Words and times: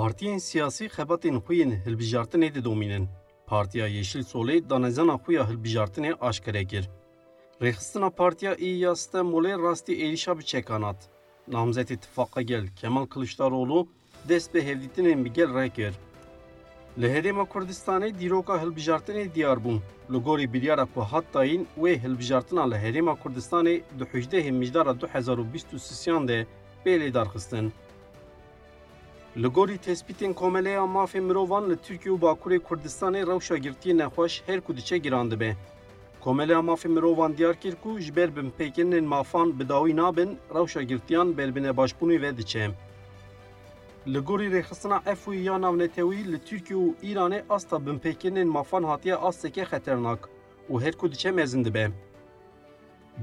Partiyên 0.00 0.38
siyasî 0.38 0.86
xebatên 0.96 1.36
xwe 1.44 1.54
yên 1.54 1.72
hilbijartinê 1.84 2.48
didomînin. 2.54 3.04
Partiya 3.46 3.86
Yeşil 3.86 4.24
Solê 4.32 4.70
danezana 4.70 5.16
xwe 5.22 5.32
ya 5.34 5.44
hilbijartinê 5.50 6.12
aşkere 6.28 6.64
kir. 6.70 6.84
Rêxistina 7.62 8.10
Partiya 8.10 8.54
İYİ 8.54 8.78
ya 8.78 8.92
Stenbolê 9.02 9.62
rastî 9.62 9.92
êrişa 10.04 10.38
bi 10.38 10.44
çekanat. 10.44 11.08
Namzet 11.48 11.90
İttifaka 11.90 12.42
Gel 12.42 12.66
Kemal 12.76 13.06
Kılıçdaroğlu 13.06 13.88
dest 14.28 14.54
bi 14.54 14.60
hevdîtinên 14.68 15.24
bi 15.24 15.32
gel 15.32 15.54
rekir. 15.62 15.94
Li 17.00 17.06
Herêma 17.06 17.44
Kurdistanê 17.52 18.20
dîroka 18.20 18.54
hilbijartinê 18.62 19.34
diyar 19.34 19.58
bûn. 19.64 19.78
Li 20.12 20.18
gorî 20.18 20.52
biryara 20.52 20.84
ku 20.94 21.00
hat 21.00 21.24
dayîn 21.34 21.66
wê 21.80 22.02
hilbijartina 22.02 22.70
li 22.70 22.74
Herêma 22.74 23.14
Kurdistanê 23.22 23.82
di 23.98 24.04
18 24.14 24.50
mijdara 24.50 24.90
2023 24.90 26.28
de 26.28 26.46
bêlê 26.86 27.14
darxistin. 27.14 27.72
Mafê 29.36 31.20
mirovan 31.20 31.70
li 31.70 31.76
Tirkiye 31.76 32.14
û 32.14 32.20
Bakurê 32.20 32.58
Kurdistanê 32.58 33.26
rewşa 33.26 33.56
girtiyê 33.56 33.98
nexweş 33.98 34.42
her 34.46 34.60
ku 34.60 34.76
diçe 34.76 34.98
giran 34.98 35.30
dibe. 35.30 35.56
Komeleya 36.20 36.58
mafê 36.58 36.88
mirovan 36.88 37.36
diyar 37.36 37.60
kir 37.60 37.74
ku 37.76 38.00
ji 38.00 38.16
ber 38.16 38.28
binpêkirinên 38.28 39.04
mafan 39.04 39.60
bi 39.60 39.68
dawî 39.68 39.96
nabin, 39.96 40.38
rewşa 40.54 40.82
girtiyan 40.82 41.38
berbine 41.38 41.68
başbûnê 41.68 42.22
ve 42.22 42.36
diçe. 42.36 42.70
Li 44.06 44.18
gorî 44.18 44.50
rêxistina 44.50 45.02
Efûyî 45.04 45.42
ya 45.42 45.60
navnetewî 45.60 46.32
li 46.32 46.38
Tirkiye 46.38 46.78
û 46.78 46.94
Îranê 47.02 47.42
asta 47.50 47.76
binpêkirinên 47.76 48.44
mafan 48.44 48.82
hatiye 48.82 49.16
asteke 49.16 49.62
xeternak 49.62 50.28
û 50.70 50.82
her 50.82 50.92
ku 50.92 51.12
diçe 51.12 51.30
mezin 51.30 51.64
dibe. 51.64 51.90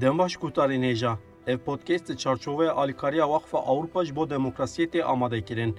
Dembaş 0.00 0.36
guhtarên 0.36 0.82
hêja, 0.82 1.14
ev 1.46 1.58
podcast 1.58 2.08
di 2.08 2.16
çarçoveya 2.16 2.74
alîkariya 2.74 3.24
Waxfa 3.24 3.58
Awropa 3.58 4.04
ji 4.04 4.16
bo 4.16 4.24
demokrasiyê 4.24 4.88
tê 4.90 5.02
amade 5.02 5.42
kirin. 5.42 5.76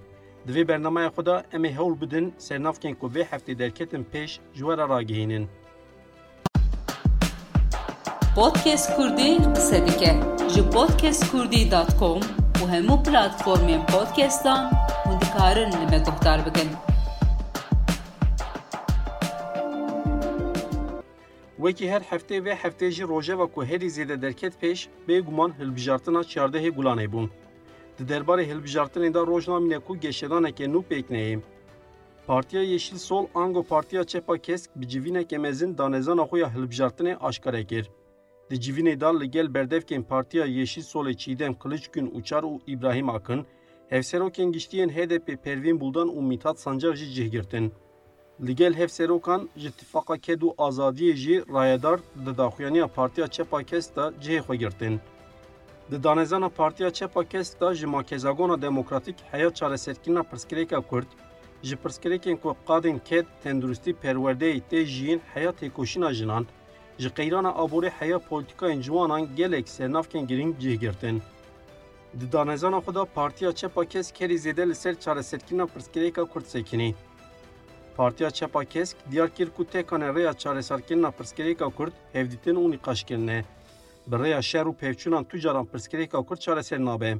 Di 0.49 0.55
vê 0.55 0.67
bernameya 0.67 1.09
xwe 1.09 1.25
de 1.25 1.43
em 1.53 1.63
ê 1.63 1.71
hewl 1.77 2.01
bidin 2.01 2.33
sernavkên 2.37 2.95
ku 2.99 3.07
vê 3.15 3.23
heftê 3.31 3.59
derketin 3.59 4.03
pêş 4.13 4.39
ji 4.53 4.63
we 4.67 4.77
re 4.77 4.89
ragihînin. 4.89 5.47
Podcast 8.35 8.95
Kurdî 8.95 9.37
qise 9.55 9.87
dike 9.87 10.13
ji 10.53 10.61
podcastkurdî.com 10.69 12.19
û 12.61 12.63
hemû 12.73 12.95
platformên 13.05 13.85
podcastan 13.93 14.71
hûn 15.05 15.21
dikarin 15.21 15.71
li 15.71 15.85
me 15.91 15.99
guhdar 16.07 16.39
bikin. 16.45 16.69
Wekî 21.57 21.91
her 21.91 22.01
heftê 22.01 22.37
vê 22.45 22.53
heftê 22.63 22.91
jî 22.91 23.03
rojeva 23.07 23.47
ku 23.47 23.65
herî 23.65 23.87
zêde 23.87 24.21
derket 24.21 24.53
pêş 24.63 24.87
bêguman 25.07 25.51
hilbijartina 25.59 26.19
çardehê 26.19 26.69
Gulanê 26.69 27.11
bûn. 27.11 27.29
Di 27.99 28.03
derbarê 28.13 28.43
hilbijartinê 28.51 29.13
de 29.13 29.19
rojnamîne 29.19 29.79
ku 29.79 29.97
geşedaneke 29.97 30.65
nû 30.65 30.83
pêkneyê. 30.89 31.39
Partiya 32.27 32.63
Yeşil 32.63 32.97
Sol 32.97 33.27
ango 33.35 33.63
Partiya 33.63 34.03
Çepa 34.03 34.37
Kesk 34.37 34.69
bi 34.75 34.87
civîneke 34.87 35.37
mezin 35.37 35.77
danezana 35.77 36.23
xwe 36.23 36.39
ya 36.39 36.49
hilbijartinê 36.55 37.17
aşkare 37.17 37.65
kir. 37.65 37.89
Di 38.49 38.55
civînê 38.55 38.99
da 38.99 39.19
li 39.19 39.31
gel 39.31 39.45
berdevkên 39.45 40.03
Partiya 40.03 40.45
Yeşil 40.45 40.81
Solê 40.81 41.17
Çiğdem 41.17 41.53
Kılıçgün 41.53 42.11
Uçar 42.15 42.43
û 42.43 42.59
İbrahim 42.67 43.09
Akın, 43.09 43.45
hevserokên 43.89 44.51
giştiyên 44.51 44.89
HDP 44.89 45.43
Pervin 45.43 45.79
Buldan 45.79 46.07
û 46.07 46.21
Mithat 46.21 46.59
Sancar 46.59 46.93
jî 46.93 47.13
cihgirtin. 47.13 47.73
Li 48.47 48.55
gel 48.55 48.73
hevserokan 48.73 49.49
ji 49.57 49.71
Tifaka 49.71 50.17
Ked 50.17 50.41
û 50.41 50.55
Azadiyê 50.55 51.13
jî 51.13 51.43
rayedar 51.53 51.99
di 52.25 52.37
daxuyaniya 52.37 52.87
Partiya 52.87 53.27
Çepa 53.27 53.63
Kesk 53.63 53.95
da 53.95 54.13
cihê 54.21 54.39
xwe 54.39 54.55
girtin. 54.55 54.99
Di 55.91 56.03
danezana 56.03 56.49
Partiya 56.49 56.93
Çepa 56.93 57.23
Kesk 57.23 57.61
da 57.61 57.75
ji 57.75 57.85
makezagona 57.85 58.61
demokratîk 58.61 59.15
heya 59.31 59.53
çareserkirina 59.53 60.19
pirsgirêka 60.19 60.81
Kurd, 60.81 61.07
ji 61.63 61.75
pirsgirêkên 61.75 62.37
ku 62.37 62.55
qadên 62.67 62.99
ked 63.03 63.25
tenduristî 63.43 63.91
perwerdeyê 63.91 64.61
tê 64.71 64.85
jiyîn 64.85 65.21
heya 65.33 65.49
têkoşîna 65.49 66.13
jinan, 66.13 66.45
ji 66.97 67.09
qeyrana 67.09 67.49
aborê 67.49 67.89
heya 67.89 68.17
polîtikayên 68.17 68.81
ciwanan 68.81 69.35
gelek 69.35 69.69
sernavkên 69.69 70.27
giring 70.27 70.59
cihgirtin. 70.59 71.21
Di 72.19 72.31
danezana 72.31 72.77
xwe 72.77 72.95
da 72.95 73.05
Partiya 73.05 73.51
Çepa 73.51 73.85
Kesk 73.85 74.21
herî 74.21 74.35
zêde 74.35 74.69
li 74.69 74.75
ser 74.75 74.99
çareserkirina 74.99 75.63
pirsgirêka 75.63 76.25
Kurd 76.25 76.45
sekinî. 76.45 76.95
Partiya 77.97 78.31
Çepa 78.31 78.65
Kesk 78.65 78.97
diyar 79.11 79.29
kir 79.29 79.49
ku 79.49 79.65
tekane 79.65 80.05
rêya 80.05 80.37
çareserkirina 80.37 81.07
pirsgirêka 81.07 81.73
Kurd 81.73 81.93
hevdîtin 82.13 82.55
û 82.55 82.71
nîqaşkirine. 82.71 83.45
Bi 84.11 84.15
rêya 84.15 84.41
şer 84.41 84.65
û 84.65 84.73
pevçûnan 84.81 85.23
tu 85.29 85.39
caran 85.39 85.65
pirsgirêka 85.65 86.25
Kurd 86.25 86.37
çareser 86.37 86.79
nabe. 86.85 87.17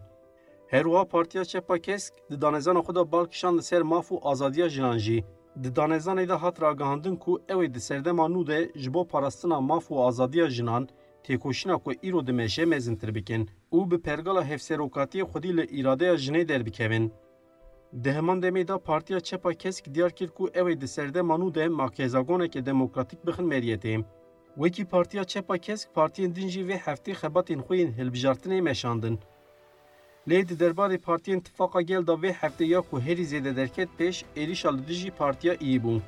Herwiha 0.68 1.06
Partiya 1.06 1.46
Çepa 1.46 1.78
Kesk 1.78 2.14
di 2.32 2.42
danezana 2.42 2.80
xwe 2.80 2.96
da 2.96 3.12
balkişan 3.12 3.58
li 3.58 3.64
ser 3.64 3.82
maf 3.82 4.12
û 4.12 4.20
azadiya 4.22 4.70
jinan 4.70 4.98
jî. 4.98 5.24
Di 5.64 5.68
danezanê 5.68 6.30
de 6.30 6.34
hat 6.34 6.62
ragihandin 6.62 7.16
ku 7.16 7.42
ew 7.50 7.66
ê 7.66 7.74
di 7.74 7.80
serdema 7.80 8.26
nû 8.26 8.48
de 8.48 8.72
ji 8.76 8.94
bo 8.94 9.08
parastina 9.08 9.62
maf 9.62 9.92
û 9.92 10.08
azadiya 10.08 10.50
jinan 10.50 10.90
têkoşîna 11.24 11.84
ku 11.84 11.92
îro 12.04 12.28
dimeşe 12.28 12.66
mezintir 12.66 13.16
bikin 13.16 13.50
û 13.72 13.92
bi 13.92 14.02
pergala 14.02 14.44
hevserokatiyê 14.50 15.24
xwedî 15.32 15.58
li 15.58 15.82
îradeya 15.82 16.16
jinê 16.16 16.48
derbikevin. 16.48 17.14
Di 18.04 18.12
heman 18.12 18.42
demê 18.42 18.68
de 18.68 18.78
Partiya 18.78 19.20
Çepa 19.20 19.54
Kesk 19.54 19.94
diyar 19.94 20.12
kir 20.12 20.28
ku 20.28 20.48
ew 20.48 20.68
ê 20.74 20.82
di 20.82 20.88
serdema 20.88 21.36
nû 21.36 21.56
de 21.56 21.68
makezagoneke 21.68 22.66
demokratîk 22.66 23.28
bixin 23.28 23.46
meriyetê. 23.46 24.04
Wekî 24.60 24.86
Partiya 24.86 25.24
Çepa 25.24 25.58
Kesk 25.58 25.90
partiyên 25.96 26.36
din 26.36 26.48
jî 26.48 26.62
vê 26.70 26.78
heftê 26.86 27.14
xebatên 27.22 27.60
xwe 27.66 27.76
yên 27.78 27.92
hilbijartinê 27.98 28.62
meşandin. 28.62 29.20
Lê 30.30 30.50
di 30.50 30.54
derbarê 30.64 30.98
partiyên 30.98 31.42
Tifaka 31.42 31.82
Gel 31.82 32.08
da 32.08 32.14
vê 32.14 32.32
heftê 32.34 32.64
ya 32.64 32.82
ku 32.82 33.00
herî 33.02 33.26
zêde 33.32 33.56
derket 33.56 33.90
pêş 34.00 34.24
êrişa 34.36 34.78
li 34.78 34.88
dijî 34.88 35.12
Partiya 35.12 35.56
İYİ 35.60 35.80
bû. 35.84 36.00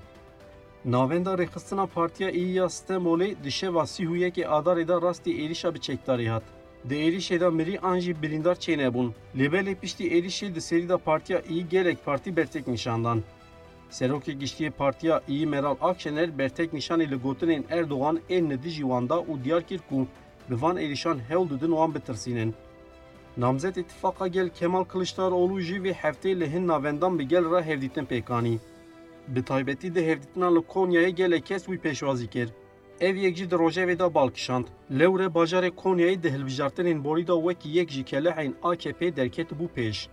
Navenda 0.86 1.34
rêxistina 1.34 1.88
Partiya 1.88 2.30
İYİ 2.30 2.54
ya 2.54 2.66
Stemolê 2.66 3.44
di 3.44 3.52
şeva 3.52 3.86
sî 3.86 4.04
û 4.04 4.16
yekê 4.18 4.44
adarê 4.46 4.88
de 4.88 5.02
rastî 5.02 6.30
hat. 6.30 6.44
Di 6.90 6.96
êrişê 6.96 7.40
de 7.40 7.50
mirî 7.50 7.80
an 7.80 8.00
jî 8.00 8.22
birîndar 8.22 8.56
çênebûn. 8.56 9.12
Lêbelê 9.36 9.76
piştî 9.76 10.04
êrişê 10.18 10.56
di 10.56 10.62
serî 10.62 10.90
de 10.90 10.98
Partiya 10.98 11.40
İYİ 11.50 11.70
gelek 11.70 12.06
partî 12.06 12.36
bertek 12.38 12.68
nîşandan. 12.68 13.24
Serokê 13.92 14.32
giştiyê 14.32 14.72
Partiya 14.72 15.22
İYİ 15.28 15.48
Meral 15.48 15.76
Akşener 15.82 16.38
bertek 16.38 16.74
nîşanê 16.74 17.12
li 17.12 17.16
gotinên 17.16 17.64
Erdogan 17.70 18.20
ên 18.30 18.50
li 18.50 18.64
dijî 18.64 18.82
wan 18.82 19.10
da 19.10 19.16
û 19.16 19.44
diyar 19.44 19.64
kir 19.68 19.80
ku 19.90 20.08
bi 20.50 20.62
van 20.62 20.78
êrişan 20.78 21.20
hewl 21.30 21.50
didin 21.50 21.72
wan 21.72 21.96
bitirsînin. 21.96 22.56
Namzet 23.38 23.78
İttifaka 23.78 24.28
Gel 24.28 24.50
Kemal 24.50 24.84
Kılıçdaroğlu 24.84 25.62
jî 25.62 25.76
vê 25.76 25.94
heftê 25.94 26.40
li 26.40 26.54
hin 26.54 26.68
navendan 26.68 27.20
bi 27.20 27.28
gel 27.28 27.46
re 27.52 27.66
hevdîtin 27.66 28.06
pêkanî. 28.06 28.58
Bi 29.28 29.46
taybetî 29.46 29.96
di 29.96 30.08
hevdîtina 30.08 30.56
li 30.56 30.60
Konyayê 30.60 31.10
gelek 31.10 31.46
kes 31.46 31.66
wî 31.66 31.78
pêşwazî 31.80 32.28
kir. 32.28 32.50
Ev 33.02 33.16
yek 33.16 33.38
jî 33.38 33.52
di 33.52 33.56
rojevê 33.56 34.00
de 34.00 34.14
balkişand. 34.14 34.66
Lewre 34.92 35.26
bajarê 35.26 35.70
Konyayê 35.70 36.24
di 36.24 36.30
hilbijartinên 36.30 37.04
borî 37.04 37.28
da 37.28 37.36
wekî 37.36 37.70
yek 37.70 37.90
ji 37.92 38.04
kelehên 38.04 38.54
AKP 38.64 39.16
derket 39.16 39.52
bû 39.52 39.68
pêş. 39.76 40.08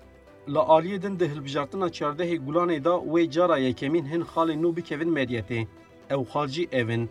لا 0.48 0.60
آلیه 0.60 0.98
دن 0.98 1.14
ده 1.14 1.26
هلبجارتنا 1.28 1.88
چارده 1.88 2.36
گلانه 2.36 2.78
دا 2.78 3.00
وی 3.00 3.26
جارا 3.26 3.59
یکمین 3.59 4.06
هن 4.06 4.22
خال 4.22 4.48
نو 4.62 4.72
بکوین 4.72 5.10
مدیته 5.19 5.66
أو 6.12 6.25
خالجی 6.25 6.69
اوین 6.72 7.09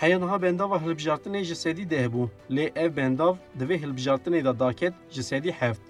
حیان 0.00 0.22
ها 0.22 0.38
بنداو 0.38 0.74
هلبجارتن 0.74 1.42
جسدی 1.42 1.84
ده 1.84 2.08
بو 2.08 2.28
لی 2.50 2.66
أو 2.76 2.88
بنداو 2.88 3.36
دوی 3.58 3.76
هلبجارتن 3.76 4.40
دا 4.40 4.52
داکت 4.52 4.94
جسدی 5.10 5.50
هفت 5.50 5.82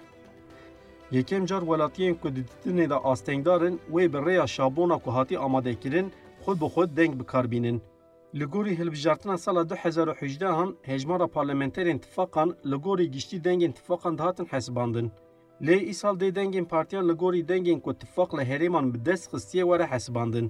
یکم 1.11 1.45
جار 1.45 1.63
ولاتیین 1.63 2.15
کو 2.15 2.29
دیدتن 2.29 2.85
دا 2.85 2.97
آستنگدارن 2.97 3.75
وی 3.93 4.07
بر 4.07 4.23
ریا 4.23 4.45
شابونا 4.45 4.97
کو 4.97 5.11
هاتی 5.11 5.35
آماده 5.35 5.75
کرن 5.75 6.11
خود 6.41 6.59
بخود 6.59 6.95
دنگ 6.95 7.17
بکاربینن 7.17 7.81
لگوری 8.33 8.75
هلبجارتنا 8.75 9.37
سال 9.37 9.63
2018 9.63 10.47
هم 10.47 10.75
هجمارا 10.85 11.27
پارلمنتر 11.27 11.87
انتفاقان 11.89 12.55
لگوری 12.65 13.09
گشتی 13.09 13.39
دنگ 13.39 13.63
انتفاقان 13.63 14.15
دهاتن 14.15 14.45
حسباندن. 14.45 15.11
لی 15.63 15.73
ایسال 15.73 16.15
دی 16.17 16.31
دنگین 16.31 16.65
پارتیان 16.65 17.05
لگوری 17.05 17.41
دنگین 17.43 17.79
کو 17.79 17.89
اتفاق 17.89 18.35
لهریمان 18.35 18.91
بدست 18.91 19.35
خستیه 19.35 19.65
وره 19.65 19.85
حسباندن. 19.85 20.47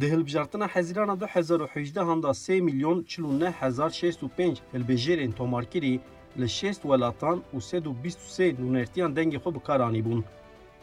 د 0.00 0.04
هلبجارتنا 0.04 0.66
حزیران 0.72 1.14
2018 1.18 2.04
هنده 2.04 2.32
3 2.32 2.60
میلیون 2.60 3.04
49605 3.04 4.60
هلبجیرین 4.74 5.32
تومارکری 5.32 6.00
لشست 6.36 6.86
ولاتان 6.86 7.42
و 7.54 7.60
123 7.60 8.52
نونرتیان 8.58 9.12
دنگی 9.12 9.38
خوب 9.38 9.62
کارانی 9.62 10.02
بون. 10.02 10.24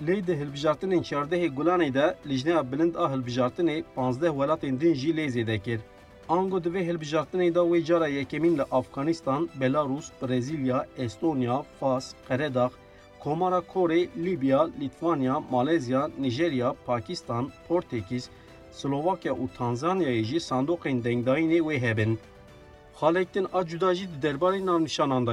لی 0.02 0.22
ده 0.22 0.36
هلبجارتنین 0.36 1.02
چارده 1.02 1.48
گلانه 1.50 1.90
ده 1.90 2.16
لجنه 2.26 2.64
بلند 2.64 2.98
آه 2.98 3.12
هلبجارتنی 3.12 3.82
15 3.96 4.30
ولاتین 4.30 4.76
دنجی 4.76 5.12
لیزه 5.12 5.44
ده 5.44 5.58
کرد. 5.58 5.84
آنگو 6.28 6.60
دوی 6.60 6.90
هلبجارتنی 6.90 7.52
دا 7.52 7.66
وی 7.66 7.82
جارا 7.82 8.10
یکمین 8.10 8.56
لافغانستان، 8.56 9.50
بلاروس، 9.60 10.12
برزیلیا، 10.22 10.86
استونیا، 10.98 11.66
فاس، 11.80 12.16
قرداخ، 12.30 12.72
Komara 13.20 13.62
Kore, 13.62 14.08
Libya, 14.16 14.70
Litvanya, 14.80 15.40
Malezya, 15.52 16.10
Nijerya, 16.20 16.74
Pakistan, 16.86 17.52
Portekiz, 17.68 18.30
Slovakya 18.72 19.34
û 19.34 19.48
Tanzanyayê 19.58 20.24
jî 20.24 20.40
sandokên 20.40 21.04
dengdayînê 21.04 21.60
wê 21.60 21.80
hebin. 21.80 22.20
Xalektin 23.00 23.48
a 23.54 23.66
cuda 23.66 23.96
jî 23.96 24.08
di 24.08 24.28
derbarê 24.28 24.66
navnîşanan. 24.66 25.26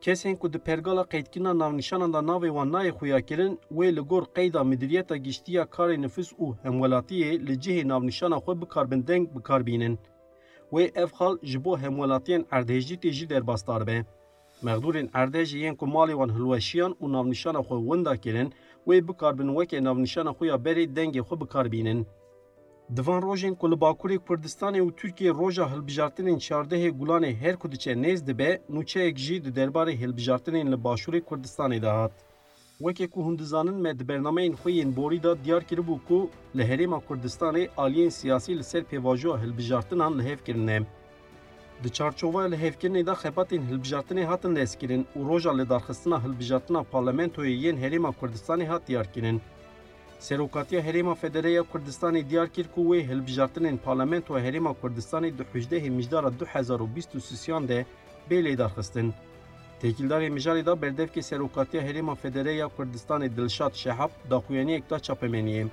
Kesên 0.00 0.36
ku 0.38 0.52
di 0.52 0.58
pergala 0.58 1.04
qeydkirina 1.04 1.58
navnîşanan 1.58 2.12
da 2.12 2.18
navê 2.18 2.48
wan 2.56 2.68
nayê 2.72 2.92
xuya 2.98 3.20
qeyda 4.34 4.64
Midîriyeta 4.64 5.16
Giştiya 5.16 5.64
Karê 5.64 6.02
Nifus 6.02 6.32
û 6.32 6.46
Hemwelatiyê 6.64 7.46
li 7.46 7.54
cihê 7.62 7.88
navnîşana 7.88 8.36
xwe 8.36 8.60
bikarbin 8.62 9.06
deng 9.06 9.24
bikarbînin. 9.36 9.98
Wê 10.72 10.84
ev 11.02 11.08
xal 11.18 11.38
ji 11.42 11.64
bo 11.64 11.78
hemwelatiyên 11.78 12.44
erdhejîtê 12.50 13.10
be. 13.86 14.04
مغدورین 14.62 15.08
اردج 15.14 15.54
یین 15.54 15.74
کو 15.74 15.86
مالی 15.86 16.12
وان 16.12 16.30
هلوشیان 16.30 16.92
او 16.98 17.08
نامنشان 17.08 17.56
خو 17.66 17.74
وندا 17.88 18.14
کړي 18.24 18.44
وې 18.86 18.98
بکاربن 19.08 19.48
وکې 19.50 19.84
نامنشان 19.86 20.32
خو 20.36 20.44
یا 20.50 20.56
بری 20.64 20.86
دنګ 20.96 21.14
خو 21.28 21.36
بکاربینن 21.42 22.00
دوان 22.96 23.22
روجین 23.22 23.54
کول 23.60 23.74
باکوری 23.84 24.18
کردستان 24.28 24.74
او 24.80 24.90
ترکیه 24.90 25.32
روجا 25.32 25.64
هلبجارتنین 25.72 26.38
چارده 26.46 26.90
گولان 26.90 27.24
هر 27.24 27.54
کدچه 27.62 27.94
نیز 27.94 28.24
دبه 28.24 28.60
نوچه 28.74 29.00
اگجی 29.00 29.40
د 29.40 29.48
دربار 29.58 29.88
هلبجارتنین 29.90 30.68
لباشوری 30.68 31.20
کردستان 31.30 31.78
ده 31.78 31.90
هات 31.90 32.14
وکه 32.80 33.06
کو 33.06 33.18
هندزانن 33.28 33.76
مد 33.84 34.06
برنامه 34.06 34.42
این 34.42 34.54
خوین 34.60 34.90
بوری 34.90 35.18
دا 35.18 35.34
دیار 35.34 35.62
کری 35.64 35.82
بو 35.88 35.98
کو 36.08 36.28
لهریما 36.54 37.02
کردستان 37.08 37.66
آلین 37.76 38.10
سیاسی 38.10 38.54
لسر 38.54 38.80
پیواجو 38.80 39.32
هلبجارتنان 39.32 40.12
لهف 40.20 40.44
کرنه. 40.44 40.86
د 41.82 41.86
چارچوبه 41.96 42.40
له 42.52 42.56
هفکنې 42.64 43.00
د 43.08 43.12
خپاتین 43.22 43.62
هلبجاتنې 43.70 44.22
هاتن 44.30 44.56
لسکرین 44.58 45.02
او 45.14 45.20
روجا 45.26 45.52
له 45.58 45.64
درخستنه 45.72 46.16
هلبجاتنا 46.24 46.80
پارلمنتوی 46.94 47.52
یین 47.64 47.76
هریما 47.84 48.10
کردستاني 48.22 48.66
هات 48.70 48.90
یارکرین 48.94 49.38
سروکاتیا 50.28 50.80
هریما 50.88 51.14
فدرالیا 51.20 51.62
کردستاني 51.72 52.22
دیارکر 52.32 52.66
کو 52.74 52.86
وی 52.88 53.02
هلبجاتنین 53.10 53.76
پارلمنتو 53.84 54.40
هریما 54.46 54.72
کردستاني 54.82 55.30
د 55.40 55.54
حجده 55.54 55.92
مجدار 55.98 56.30
2023 56.42 57.66
ده 57.70 57.86
بیلی 58.28 58.56
درخستن 58.62 59.12
تکیلدار 59.80 60.28
مجاری 60.38 60.62
دا 60.62 60.74
بردف 60.74 61.12
کی 61.14 61.22
سروکاتیا 61.30 61.82
هریما 61.90 62.14
فدرالیا 62.22 62.68
کردستاني 62.78 63.28
دلشاد 63.28 63.74
شهاب 63.84 64.10
دا 64.30 64.40
خویانی 64.40 64.74
اکتا 64.76 64.98
چاپمنیم 64.98 65.70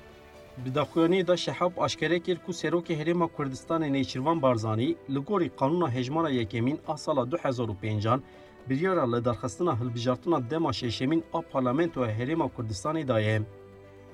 Kurdistanê 0.64 0.68
Dilşat 0.68 0.76
Şehab 0.76 0.76
daxuyaniyek 0.76 1.28
da 1.28 1.28
çapemeniye. 1.28 1.28
Bi 1.28 1.28
daxuyaniyê 1.28 1.28
da 1.28 1.38
Şehab 1.38 1.72
aşkere 1.78 2.20
kir 2.20 2.38
ku 2.38 2.52
Serokê 2.52 2.94
Herêma 2.94 3.30
Kurdistanê 3.38 3.90
Nêçîrvan 3.90 4.42
Barzanî 4.42 4.96
li 5.10 5.20
gorî 5.20 5.50
Kanûna 5.50 5.92
Hejmara 5.92 6.30
Yekemîn 6.30 6.80
a 6.88 6.98
sala 6.98 7.26
2005 7.26 8.22
biryara 8.70 9.02
lêdarxistina 9.02 9.80
hilbijartina 9.80 10.50
dema 10.50 10.74
şeşemîn 10.74 11.24
a 11.34 11.42
Parlamentoya 11.42 12.12
Herêma 12.12 12.50
Kurdistanê 12.58 13.08
daye. 13.08 13.42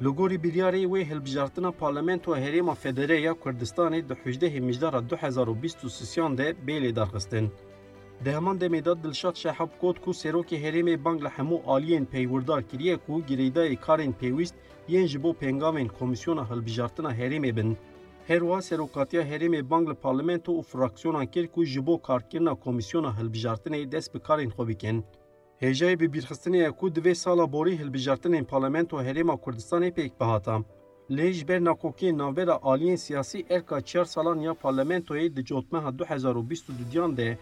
Li 0.03 0.07
gorî 0.07 0.35
biryarê 0.35 0.85
wê 0.85 1.05
hilbijartina 1.09 1.71
Parlamentoya 1.71 2.43
Herêma 2.43 2.75
Federeya 2.75 3.31
Kurdistanê 3.31 4.09
di 4.09 4.13
hûjdehê 4.13 4.59
mijdara 4.59 5.01
2023 5.01 6.37
de 6.37 6.55
bê 6.67 6.81
lêdarxistin. 6.83 7.51
دهماند 8.25 8.63
میداد 8.63 8.97
دلشاد 9.01 9.35
شهاب 9.35 9.69
کود 9.81 9.99
کو 10.01 10.13
سروک 10.13 10.53
هرم 10.53 10.95
بانگ 11.03 11.21
لحمو 11.21 11.57
آلین 11.65 12.05
پیوردار 12.05 12.61
کریه 12.61 12.95
کو 12.95 13.21
گریدای 13.21 13.75
کارین 13.75 14.13
پیویست 14.13 14.55
یین 14.87 15.05
جبو 15.05 15.33
پنگامین 15.33 15.87
کمیسیون 15.87 16.39
هلبجارتنا 16.39 17.09
هرم 17.09 17.41
بن. 17.41 17.77
هروا 18.29 18.61
سروکاتیا 18.61 19.23
هرم 19.23 19.61
بانگ 19.61 19.91
پارلمنتو 19.93 20.51
و 20.59 20.61
فراکسیونا 20.61 21.25
کر 21.25 21.45
کو 21.45 21.63
جبو 21.63 21.97
کارکرنا 21.97 22.55
کمیسیون 22.55 23.05
هلبجارتنا 23.05 23.83
دست 23.83 24.13
بکارین 24.13 24.49
خوبیکن. 24.49 25.03
هجای 25.61 25.95
به 25.95 26.07
بیرخستنی 26.07 26.69
کو 26.69 26.89
دوی 26.89 27.13
سالا 27.13 27.45
بوری 27.45 27.75
هلبجارتن 27.75 28.43
پارلمنتو 28.43 28.97
هرم 28.97 29.37
کردستان 29.37 29.89
پیک 29.89 30.13
بهاتام. 30.19 30.65
لیج 31.09 31.43
بر 31.43 31.59
ناکوکی 31.59 32.11
ناویرا 32.11 32.59
آلین 32.63 32.95
سیاسی 32.95 33.45
ارکا 33.49 33.79
چهار 33.79 34.05
سالان 34.05 34.41
یا 34.41 34.53
پارلمنتوی 34.53 35.29
دجوتمه 35.29 35.91
2022 35.91 36.73
دیان 36.91 37.13
ده 37.13 37.37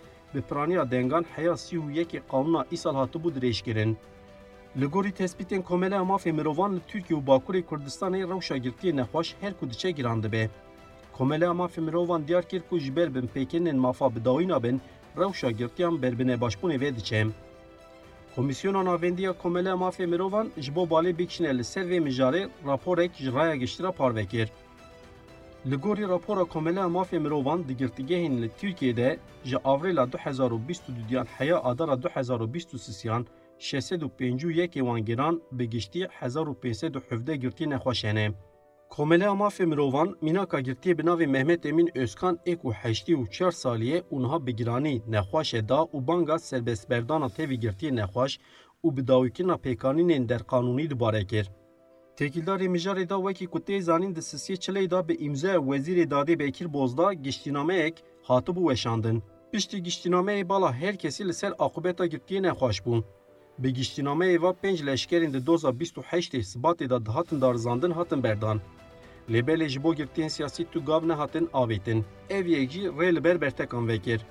sî 1.66 1.76
û 1.78 1.88
yekê 2.00 2.20
qanûna 2.32 2.62
îsal 2.72 2.96
hatibû 2.96 3.30
dirêjkirin. 3.36 3.96
Li 4.80 4.86
gorî 4.86 5.12
tespîtên 5.12 5.62
Komeleya 5.64 6.02
Mafê 6.02 6.32
Mirovan 6.32 6.76
li 6.76 6.82
Tirkiye 6.88 7.20
û 7.20 7.26
Bakurê 7.26 7.64
Kurdistanê 7.64 8.22
rewşa 8.30 8.58
girtiyê 8.58 8.96
nexweş 8.96 9.36
her 9.42 9.54
ku 9.60 9.70
diçe 9.70 9.92
giran 9.92 10.24
dibe. 10.24 10.50
Komeleya 11.18 11.52
Mafê 11.52 11.82
Mirovan 11.82 12.28
diyar 12.28 12.44
kir 12.50 12.62
ku 12.70 12.80
ji 12.80 12.96
ber 12.96 13.16
bin 13.16 13.28
pêkirинên 13.36 13.78
mafa 13.78 14.16
bi 14.16 14.26
dawîna 14.26 14.64
bin, 14.64 14.82
rewşa 15.18 15.52
girtiyan 15.52 16.02
berbine 16.02 16.34
başbûnê 16.34 16.78
vê 16.80 16.96
diçe. 16.96 17.28
Komisyona 18.36 18.86
Navendiya 18.86 19.34
Komeleya 19.34 19.76
Mafê 19.76 20.06
Mirovan 20.08 20.50
ji 20.58 20.76
bo 20.76 20.84
balê 20.84 21.18
bikişine 21.18 21.58
li 21.58 21.64
ser 21.64 21.86
vê 21.86 22.00
mijarê 22.08 22.50
raporek 22.68 23.12
ji 23.16 23.34
raya 23.34 23.56
giştira 23.56 23.92
parve 23.92 24.26
kir. 24.26 24.50
لگوری 25.66 26.04
راپور 26.04 26.46
کاملا 26.46 26.88
مافی 26.88 27.18
مروان 27.18 27.62
دگرتگه 27.62 28.16
این 28.16 28.40
لطیرکیه 28.44 28.94
ده 28.94 29.20
جا 29.44 29.62
آوریل 29.64 30.06
2022 30.06 30.94
دیدیان 30.94 31.28
حیا 31.38 31.58
آدرا 31.58 31.96
2023 31.96 32.92
سیان 32.92 33.26
651 33.58 34.78
وانگران 34.78 35.42
به 35.52 35.66
گشتی 35.66 36.08
1057 36.12 37.32
گرتی 37.32 37.66
نخوشنه. 37.66 38.34
کاملا 38.90 39.36
مافی 39.36 39.66
مروان 39.66 40.16
میناکا 40.22 40.60
گرتی 40.60 40.94
بناوی 40.94 41.26
محمد 41.26 41.68
امین 41.68 41.92
اسکان 41.96 42.40
اکو 42.46 42.72
حشتی 42.72 43.14
و 43.14 43.52
سالیه 43.52 44.04
اونها 44.10 44.40
بگیرانی 44.40 45.04
نخوش 45.08 45.54
دا 45.56 45.90
و 45.94 46.02
بانگا 46.02 46.38
سربست 46.38 46.88
بردانا 46.88 47.30
تیوی 47.30 47.58
گرتی 47.58 47.92
نخوش 47.92 48.40
و 48.84 48.92
بداویکینا 48.92 49.58
پیکانین 49.58 50.26
در 50.26 50.38
قانونی 50.38 50.88
دوباره 50.88 51.24
کرد. 51.24 51.59
Têkildarê 52.20 52.68
mijarê 52.76 53.06
da 53.10 53.18
wekî 53.26 53.48
ku 53.54 53.60
tê 53.68 53.78
zanîn 53.88 54.16
di 54.16 54.20
sisiyê 54.30 54.58
çilê 54.64 54.92
da 54.92 55.08
bi 55.08 55.16
îmzaya 55.28 55.60
Wezîrê 55.70 56.06
Dadê 56.14 56.40
Bekir 56.40 56.74
Bozda 56.74 57.14
giştînameyek 57.14 58.04
hatibû 58.28 58.62
weşandin. 58.70 59.24
Piştî 59.52 59.78
giştînameyê 59.84 60.50
bala 60.50 60.74
her 60.74 60.96
kesî 60.98 61.28
li 61.28 61.34
ser 61.34 61.54
aqubeta 61.60 62.06
girtiyê 62.06 62.42
nexweş 62.44 62.78
bûn. 62.86 63.02
Bi 63.62 63.74
giştînameyê 63.74 64.42
va 64.42 64.52
pênc 64.64 64.80
leşkerên 64.88 65.34
di 65.34 65.46
doza 65.46 65.70
28 65.70 66.56
Sibatê 66.56 66.90
da 66.90 67.06
dihatin 67.06 67.42
darizandin 67.42 67.92
hatin 67.92 68.24
berdan. 68.24 68.62
Lêbelê 69.30 69.68
ji 69.68 69.84
bo 69.84 69.94
girtiyên 69.94 70.28
siyasî 70.28 70.66
tu 70.72 70.86
gav 70.86 71.08
nehatin 71.08 71.46
avêtin. 71.54 72.04
Ev 72.30 72.46
yek 72.46 72.72
jî 72.72 72.82
rê 72.82 73.16
li 73.16 73.24
ber 73.24 73.42
bertekan 73.42 73.88
vekir. 73.88 74.22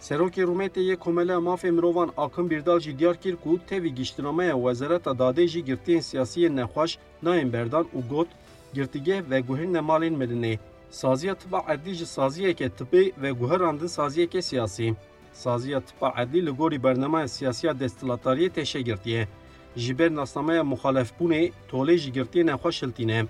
Serokê 0.00 0.42
Rûmetê 0.42 0.80
yê 0.80 0.96
Komeleya 0.96 1.38
Mafê 1.38 1.70
Mirovan 1.70 2.10
Akın 2.16 2.50
Birdal 2.50 2.80
jî 2.80 2.98
diyar 2.98 3.16
kir 3.16 3.36
ku 3.36 3.58
tevî 3.66 3.94
giştînameya 3.94 4.54
Wezareta 4.54 5.10
Dadê 5.10 5.46
jî 5.46 5.64
girtiyên 5.64 6.00
siyasiyên 6.00 6.56
nexweş 6.56 6.98
nayên 7.22 7.52
berdan 7.52 7.86
û 7.96 8.08
got 8.10 8.28
girtîgeh 8.74 9.30
ve 9.30 9.40
guhirine 9.40 9.78
malên 9.78 10.14
mirinê. 10.20 10.58
Saziya 10.90 11.34
tiba 11.34 11.64
erdî 11.66 11.94
ji 11.94 12.06
saziyeke 12.06 12.66
tibê 12.66 13.22
ve 13.22 13.30
guherandin 13.30 13.86
saziyeke 13.86 14.42
siyasî. 14.42 14.94
Saziya 15.32 15.80
tipa 15.80 16.12
erdî 16.16 16.46
li 16.46 16.50
gorî 16.50 16.82
bernameya 16.82 17.28
siyasiya 17.28 17.72
desthilatariyê 17.72 18.50
teşe 18.50 18.80
girtiye. 18.80 19.28
Ji 19.76 19.98
ber 19.98 20.14
nasnameya 20.14 20.62
muxalefbûnê 20.62 21.52
tolê 21.70 21.96
ji 21.96 22.12
girtiyê 22.12 22.46
nexweş 22.46 22.82
hiltîne. 22.82 23.26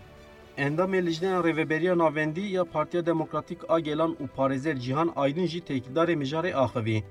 Endamê 0.66 1.06
lijneya 1.06 1.40
Rêveberiya 1.40 1.98
Navendî 1.98 2.41
ya 2.41 2.65
Partiya 2.65 3.06
Demokratîk 3.06 3.58
a 3.69 3.81
Gelan 3.81 4.12
û 4.22 4.24
Parêzer 4.36 4.77
Cîhan 4.84 5.08
Aydin 5.17 5.46
jî 5.46 5.60
têkildarê 5.60 6.15
mijarê 6.22 6.53
axivî. 6.55 7.03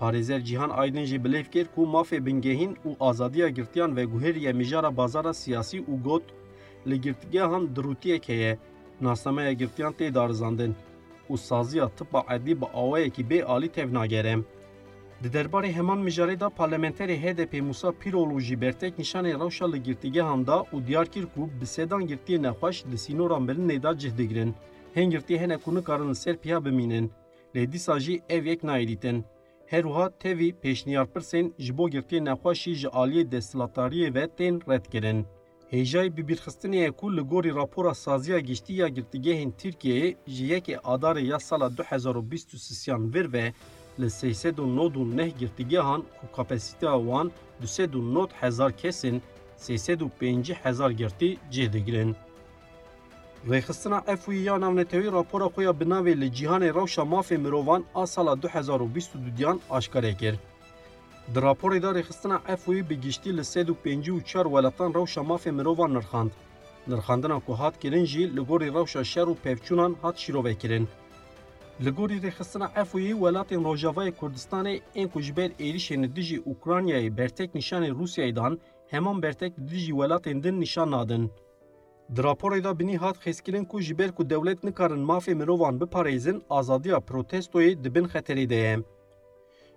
Parêzer 0.00 0.44
Cîhan 0.44 0.70
Aydin 0.70 1.04
jî 1.04 1.16
bilêv 1.24 1.50
kir 1.50 1.66
ku 1.74 1.82
mafê 1.82 2.26
bingehîn 2.26 2.76
û 2.88 2.90
azadiya 3.00 3.48
girtiyan 3.48 3.96
ve 3.96 4.04
guhêriye 4.04 4.52
mijara 4.52 4.96
bazara 4.96 5.34
siyasî 5.34 5.78
û 5.78 6.02
got 6.02 6.22
li 6.86 7.00
girtîgehan 7.00 7.64
dirûtiyek 7.76 8.28
heye. 8.28 8.58
Nasnameya 9.00 9.52
girtiyan 9.52 9.92
tê 9.92 10.14
darizandin 10.14 10.74
û 11.30 11.38
saziya 11.38 11.88
tipa 11.88 12.20
edî 12.36 12.60
bi 12.60 12.66
awayekî 12.74 13.22
bê 13.30 13.44
alî 13.44 13.68
tev 13.68 13.94
nagere. 13.94 14.38
Di 15.22 15.32
derbarê 15.32 15.72
heman 15.72 15.98
mijarê 15.98 16.40
da 16.40 16.46
parlamenterê 16.46 17.16
HDP 17.22 17.62
Musa 17.62 17.92
Pirolu 17.92 18.40
jî 18.40 18.60
bertek 18.60 18.98
nîşanê 18.98 19.32
rewşa 19.40 19.70
li 19.72 19.82
girtîgehan 19.82 20.46
da 20.46 20.56
û 20.72 20.86
diyar 20.86 21.06
kir 21.06 21.26
ku 21.34 21.50
bi 21.60 21.66
sedan 21.66 22.02
girtiyê 22.06 22.42
nexweş 22.42 22.86
li 22.86 22.98
sînoran 22.98 23.42
birinê 23.48 23.82
da 23.82 23.98
cih 23.98 24.16
digirin. 24.18 24.54
Hên 24.94 25.10
girtî 25.10 25.38
hene 25.38 25.58
ku 25.58 25.74
nikarin 25.74 26.10
li 26.10 26.14
ser 26.14 26.36
piya 26.36 26.64
bimînin. 26.64 27.10
Lê 27.54 27.72
dîsa 27.72 28.00
jî 28.00 28.22
ev 28.28 28.44
yek 28.46 28.62
nayêdîtin. 28.62 29.22
Her 29.66 29.82
wiha 29.82 30.10
tevî 30.10 30.50
pêşniyarpirsên 30.62 31.52
ji 31.58 31.78
bo 31.78 31.88
girtiyê 31.88 32.24
nexweşî 32.24 32.74
ji 32.74 32.88
aliyê 32.88 33.30
desthilatariyê 33.32 34.14
ve 34.14 34.28
tên 34.36 34.60
redkirin. 34.70 35.26
Hêjayê 35.72 36.16
bibîrxistinê 36.16 36.92
ku 36.92 37.16
li 37.16 37.20
gorî 37.20 37.54
rapora 37.54 37.94
saziya 37.94 38.38
giştî 38.38 38.72
ya 38.72 38.88
girtîgehên 38.88 39.52
Tirkiyeyê 39.60 40.16
ji 40.26 40.44
yekê 40.52 40.76
adarê 40.76 41.24
ya 41.24 41.38
sala 41.38 41.68
2023 41.68 42.88
vir 43.14 43.32
ve 43.32 43.52
li 44.00 44.10
309 44.10 45.38
girtîgehan 45.38 46.02
ku 46.20 46.36
kapasiteya 46.36 46.98
wan 46.98 47.32
209 47.60 48.30
hezar 48.40 48.76
kesin 48.76 49.22
305 49.58 50.50
hezar 50.62 50.90
girtî 50.90 51.38
cih 51.50 51.72
digirin. 51.72 52.16
Rêxistina 53.50 53.98
Efûyî 54.14 54.42
ya 54.42 54.60
navnetewî 54.60 55.12
rapora 55.12 55.46
xwe 55.46 55.62
ya 55.64 55.80
bi 55.80 55.84
navê 55.84 56.20
li 56.20 56.26
cîhanê 56.26 56.74
rewşa 56.74 57.02
mafê 57.02 57.36
mirovan 57.38 57.84
a 57.94 58.06
sala 58.06 58.36
2022 58.36 59.60
aşkarê 59.70 60.16
kir. 60.16 60.34
Di 61.34 61.38
raporê 61.38 61.82
da 61.82 61.90
rêxistina 61.90 62.38
Efûyî 62.54 62.90
bi 62.90 63.00
giştî 63.00 63.36
li 63.36 63.42
154 63.84 64.44
welatan 64.44 64.94
rewşa 64.94 65.20
mafê 65.20 65.52
mirovan 65.52 65.94
nirxand. 65.94 66.30
Nirxandina 66.86 67.40
ku 67.40 67.58
hat 67.58 67.80
kirin 67.80 68.04
jî 68.04 68.36
li 68.36 68.40
gorî 68.40 68.74
rewşa 68.74 69.04
şer 69.04 69.26
û 69.32 69.34
pevçûnan 69.44 69.94
hat 70.02 70.16
şîrovekirin. 70.18 70.88
Li 71.80 71.90
gorî 71.90 72.18
rêxistina 72.20 72.68
Efûyê 72.82 73.12
welatên 73.22 73.62
Rojavayê 73.64 74.12
Kurdistanê 74.12 74.80
ên 74.94 75.08
ku 75.08 75.20
ji 75.20 75.36
ber 75.36 75.50
êrişên 75.50 76.16
dijî 76.16 76.38
Ukraynayê 76.52 77.16
bertek 77.16 77.54
nîşanê 77.54 77.90
Rûsyayê 77.90 78.36
dan 78.36 78.58
heman 78.90 79.22
bertek 79.22 79.52
dijî 79.68 79.92
welatên 79.92 80.42
din 80.42 80.60
nîşan 80.60 80.90
nadin. 80.90 81.30
Di 82.16 82.20
raporê 82.20 82.64
da 82.64 82.78
binî 82.78 82.96
hat 82.96 83.16
xêzkirin 83.16 83.66
ku 83.66 83.80
ji 83.80 83.98
ber 83.98 84.12
ku 84.12 84.30
dewlet 84.30 84.64
nikarin 84.64 85.06
mafê 85.10 85.34
mirovan 85.34 85.80
biparêzin 85.80 86.42
azadiya 86.50 86.96
protestoyê 86.96 87.84
dibin 87.84 88.04
xeterê 88.04 88.48
de 88.50 88.54
ye. 88.54 88.78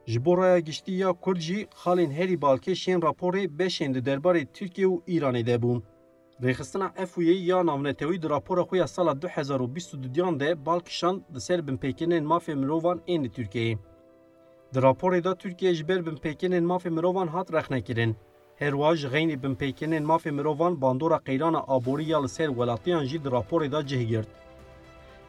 Ji 0.08 0.26
bo 0.26 0.38
raya 0.38 0.60
giştî 0.60 0.92
ya 0.92 1.14
Kurd 1.14 1.38
jî 1.38 1.68
xalên 1.84 2.12
herî 2.12 2.36
balkêşên 2.42 3.00
raporê 3.02 3.58
beşên 3.60 3.94
di 3.94 4.00
derbarê 4.00 4.46
Tirkiye 4.54 4.88
û 4.88 5.02
Îranê 5.08 5.46
de 5.46 5.62
bûn. 5.62 5.84
ریخستنا 6.42 6.92
افوی 6.98 7.26
یا 7.26 7.62
نامنتوی 7.62 8.18
در 8.18 8.30
راپور 8.30 8.64
خوی 8.64 8.82
از 8.82 8.92
سال 8.92 9.14
2022 9.14 10.32
ده 10.32 10.56
بالکشان 10.56 11.24
د 11.34 11.38
سر 11.38 11.62
بمپیکنین 11.62 12.26
مافی 12.26 12.54
مروان 12.54 13.02
این 13.06 13.28
ترکیه. 13.28 13.80
در 14.74 14.82
راپور 14.82 15.20
دا 15.20 15.34
ترکیه 15.34 15.74
جبر 15.74 16.02
بمپیکنین 16.02 16.66
مافی 16.66 16.90
مروان 16.90 17.28
هات 17.28 17.54
رخنه 17.54 17.82
کرن. 17.82 18.16
هر 18.62 18.76
واج 18.76 19.08
غین 19.08 19.36
بمپیکنین 19.36 20.04
مافی 20.04 20.30
مروان 20.30 20.76
باندورا 20.76 21.18
قیران 21.18 21.56
آبوری 21.56 22.04
یا 22.04 22.20
لسر 22.20 22.50
ولاتیان 22.50 23.06
جی 23.06 23.18
در 23.18 23.30
راپور 23.30 23.68
دا 23.68 23.82
جه 23.82 24.04
گرد. 24.04 24.28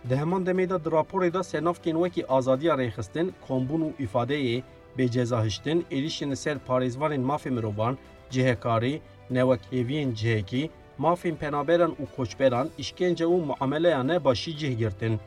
ده 0.09 0.17
همان 0.17 0.43
دمی 0.43 0.67
دا 0.67 0.79
در 0.79 0.91
راپور 0.91 1.29
دا 1.29 1.43
سنافکین 1.43 1.97
وکی 1.97 2.23
آزادی 2.23 2.71
ریخستن 2.71 3.31
کمبون 3.49 3.83
و 3.83 3.93
افاده 4.01 4.63
به 4.97 5.09
جزاهشتن 5.09 5.83
ایریشن 5.89 6.35
سر 6.35 6.55
پاریزوارین 6.55 7.23
مافی 7.23 7.51
مروان 7.51 7.99
جهکاری 8.31 9.01
نوک 9.31 9.61
ایوین 9.71 10.15
جهکی 10.15 10.71
مافین 10.99 11.37
پنابران 11.37 11.91
و 11.91 12.05
کوچبران 12.17 12.71
اشکنجه 12.79 13.27
و 13.27 13.45
معامله 13.45 13.89
یانه 13.89 14.19
باشی 14.19 14.53
جه 14.53 14.75
گرتن. 14.75 15.21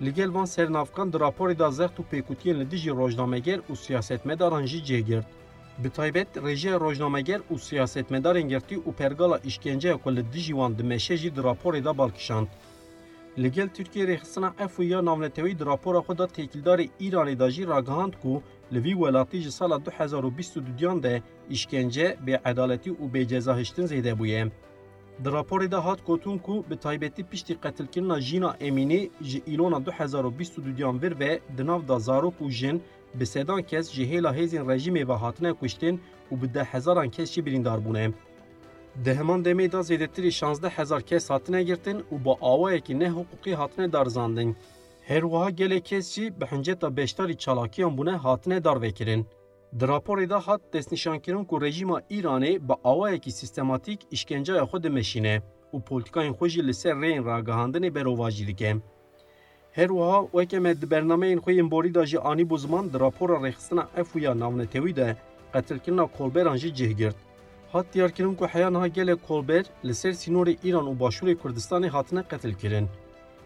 لگل 0.00 0.30
وان 0.30 0.46
سرنافکان 0.46 1.10
در 1.10 1.18
راپوری 1.18 1.54
دازخت 1.54 2.00
و 2.00 2.02
پیکوتین 2.02 2.56
لدیجی 2.56 2.90
روژنامگر 2.90 3.60
و 3.70 3.74
سیاست 3.74 4.26
مداران 4.26 4.64
جی 4.64 4.80
جه 4.80 5.00
گرت. 5.00 5.26
به 5.82 5.88
طایبت 5.88 6.26
رژه 6.36 6.76
روژنامگر 6.76 7.40
و 7.52 7.58
سیاست 7.58 8.12
مداران 8.12 8.48
گرتی 8.48 8.76
و 8.76 8.80
پرگالا 8.80 9.36
اشکنجه 9.36 9.94
یکو 9.94 10.10
لدیجی 10.10 10.52
وان 10.52 10.72
دمشه 10.72 11.18
جی 11.18 11.30
در 11.30 11.42
راپوری 11.42 11.80
دا 11.80 11.92
بالکشاند. 11.92 12.48
لگل 13.36 13.66
ترکیه 13.66 14.04
ریخصنا 14.04 14.54
اف 14.58 14.80
و 14.80 14.82
یا 14.82 15.00
نامنتوی 15.00 15.54
در 15.54 15.64
راپور 15.64 16.00
خود 16.00 16.26
تکلدار 16.26 16.84
ایرانی 16.98 17.34
دا 17.34 17.50
جی 17.50 17.66
کو 18.22 18.40
لوی 18.72 18.94
ولاتی 18.94 19.40
جی 19.40 19.50
2022 19.58 20.60
دیان 20.60 21.00
ده 21.00 21.22
به 22.24 22.40
عدالتی 22.44 22.90
و 22.90 22.94
به 22.94 23.24
جزاهشتن 23.24 23.86
زیده 23.86 24.14
بویه. 24.14 24.50
Di 25.22 25.30
raporê 25.30 25.70
de 25.70 25.76
hat 25.76 26.06
gotin 26.06 26.38
ku 26.38 26.64
bi 26.70 26.76
taybetî 26.76 27.24
piştî 27.30 27.54
qetilkirina 27.64 28.20
jîna 28.20 28.56
Emînî 28.60 29.10
ji 29.22 29.42
îlona 29.46 29.78
2022 29.78 31.02
vir 31.02 31.20
ve 31.20 31.40
di 31.58 31.66
nav 31.66 31.88
da 31.88 31.98
zarok 31.98 32.34
û 32.40 32.50
jin 32.50 32.82
bi 33.14 33.26
sedan 33.26 33.62
kes 33.62 33.92
ji 33.92 34.04
hêla 34.04 34.36
hêzên 34.38 34.64
rejimê 34.66 35.08
ve 35.08 35.12
hatine 35.12 35.52
kuştin 35.52 36.00
û 36.32 36.42
bi 36.42 36.54
deh 36.54 36.64
hezaran 36.64 37.10
kes 37.10 37.32
jî 37.32 37.46
birîndar 37.46 37.78
bûne. 37.84 38.12
Di 39.04 39.14
heman 39.14 39.44
demê 39.44 39.72
da 39.72 39.80
zêdetirî 39.80 40.44
16 40.44 40.68
hezar 40.68 41.02
kes 41.02 41.30
hatine 41.30 41.62
girtin 41.62 41.98
û 42.12 42.24
bi 42.24 42.30
awayekî 42.40 42.94
nehiqûqî 42.94 43.54
hatine 43.54 43.92
darzandin. 43.92 44.56
Her 45.02 45.22
wiha 45.22 45.50
gelek 45.50 45.84
kes 45.84 46.14
jî 46.14 46.40
bi 46.40 46.46
hinceta 46.46 46.96
beşdarî 46.96 47.38
çalakiyan 47.38 47.98
bûne 47.98 48.16
hatine 48.16 48.64
darvekirin. 48.64 49.26
در 49.78 49.86
راپور 49.86 50.24
ده 50.24 50.34
هات 50.34 50.70
دست 50.70 50.92
نشان 50.92 51.18
کردن 51.18 51.44
که 51.44 51.56
رژیم 51.60 51.90
ایرانی 52.08 52.58
با 52.58 52.78
آوای 52.82 53.18
که 53.18 53.30
سیستماتیک 53.30 54.00
اشکنجه 54.12 54.64
خود 54.64 54.86
مشینه 54.86 55.42
و 55.74 55.78
پولیتیکای 55.78 56.30
خوشی 56.30 56.62
لسر 56.62 56.94
رین 57.00 57.24
را 57.24 57.42
گهاندن 57.42 57.94
رواجی 57.94 58.44
دیگه 58.44 58.80
هر 59.72 59.92
وها 59.92 60.44
که 60.44 60.58
مد 60.60 60.88
برنامه 60.88 61.26
این 61.26 61.40
خویم 61.40 61.68
بوری 61.68 61.90
دا 61.90 62.04
آنی 62.22 62.44
بوزمان 62.44 62.88
در 62.88 62.98
راپور 62.98 63.48
رخصنا 63.48 63.88
افویا 63.96 64.34
یا 64.36 64.64
تیوی 64.64 64.92
ده 64.92 65.16
قتل 65.54 65.76
کنا 65.78 66.06
کولبران 66.06 66.56
جی 66.56 66.70
جهگرد 66.70 67.16
هات 67.72 67.90
دیار 67.90 68.10
کردن 68.10 68.34
که 68.34 68.46
حیان 68.46 68.76
ها 68.76 68.88
گله 68.88 69.14
کولبر 69.14 69.64
لسر 69.84 70.12
سینور 70.12 70.54
ایران 70.62 70.86
و 70.86 70.94
باشور 70.94 71.34
کردستان 71.34 71.84
هاتنه 71.84 72.22
قتل 72.22 72.52
کردن. 72.52 72.88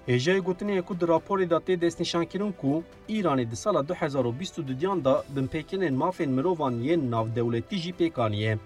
Ku 0.08 1.00
di 1.00 1.04
raporê 1.04 1.50
da 1.50 1.56
tê 1.56 1.80
destnîşankirin 1.80 2.52
ku 2.52 2.82
Îranê 3.08 3.50
di 3.50 3.56
sala 3.56 3.82
2022 3.82 5.04
da 5.04 5.24
binpêkirên 5.36 5.96
mafên 5.96 6.28
mirovan 6.28 6.80
yên 6.80 7.10
navdewletî 7.10 7.76
jî 7.76 7.92
pêkaniye. 7.92 8.58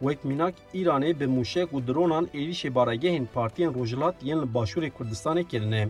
Wek 0.00 0.24
mînak 0.24 0.54
Îranê 0.74 1.20
bi 1.20 1.24
mûşek 1.24 1.68
û 1.72 1.86
dronan 1.86 2.26
êrişê 2.34 2.74
baregehên 2.74 3.26
partiyên 3.34 3.74
Rojhilat 3.74 4.14
yên 4.22 4.42
li 4.42 4.46
Başûrê 4.54 4.90
Kurdistanê 4.90 5.44
kirine. 5.48 5.88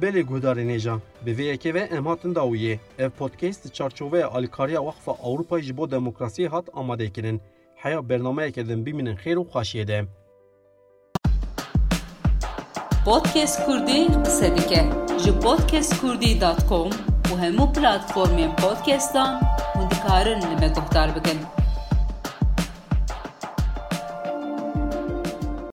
Belê 0.00 0.22
guhdarê 0.22 0.64
nêjan, 0.66 0.98
bi 1.26 1.30
vê 1.30 1.54
yekê 1.54 1.74
ve 1.74 1.80
em 1.80 2.06
hatin 2.06 2.34
dawiyê. 2.34 2.78
Ev 2.98 3.10
podcast 3.10 3.64
di 3.64 3.72
çarçoveya 3.72 4.28
alîkariya 4.28 4.80
Waxfa 4.80 5.12
Ewropayê 5.12 5.62
ji 5.62 5.76
bo 5.76 5.84
demokrasiyê 5.84 6.48
hat 6.48 6.68
amadekirin. 6.74 7.40
Heya 7.76 8.08
bernameyeke 8.08 8.68
din 8.68 8.86
bimînin 8.86 9.16
xêr 9.16 9.36
û 9.36 9.44
xweşiyê 9.50 9.88
de. 9.88 10.04
Podcast 13.06 13.66
Kurdi 13.66 14.06
qise 14.24 14.48
dike 14.56 14.80
ji 15.24 15.32
podcastkurdî.com 15.44 16.90
û 17.30 17.32
hemû 17.42 17.66
platformên 17.74 18.52
podcastan 18.62 19.40
hûn 19.74 19.90
dikarin 19.90 20.40
li 20.40 20.56
me 20.60 20.68
guhdar 20.68 21.08
bikin. 21.16 21.38